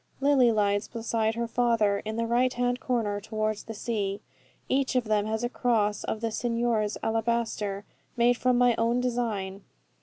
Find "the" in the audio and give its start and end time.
2.15-2.25, 3.65-3.75, 6.21-6.31